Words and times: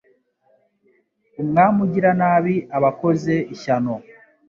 Umwami 1.41 1.77
ugira 1.85 2.09
nabi 2.19 2.55
aba 2.75 2.89
akoze 2.93 3.33
ishyano 3.55 3.93